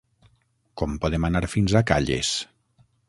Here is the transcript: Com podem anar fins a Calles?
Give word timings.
Com 0.81 0.95
podem 1.03 1.27
anar 1.29 1.41
fins 1.57 1.77
a 1.81 1.85
Calles? 1.93 2.33